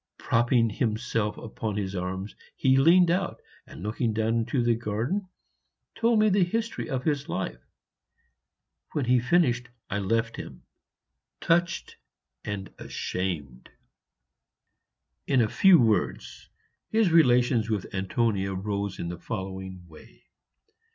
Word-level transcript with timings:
Propping 0.17 0.71
himself 0.71 1.37
upon 1.37 1.77
his 1.77 1.95
arms, 1.95 2.33
he 2.55 2.75
leaned 2.75 3.11
out, 3.11 3.39
and, 3.67 3.83
looking 3.83 4.13
down 4.13 4.33
into 4.39 4.63
the 4.63 4.73
garden, 4.73 5.29
told 5.93 6.17
me 6.17 6.27
the 6.27 6.43
history 6.43 6.89
of 6.89 7.03
his 7.03 7.29
life. 7.29 7.61
When 8.93 9.05
he 9.05 9.19
finished 9.19 9.69
I 9.91 9.99
left 9.99 10.37
him, 10.37 10.63
touched 11.39 11.97
and 12.43 12.73
ashamed. 12.79 13.69
In 15.27 15.39
a 15.39 15.47
few 15.47 15.79
words, 15.79 16.49
his 16.89 17.11
relations 17.11 17.69
with 17.69 17.85
Antonia 17.93 18.55
rose 18.55 18.97
in 18.97 19.07
the 19.09 19.19
following 19.19 19.87
way. 19.87 20.23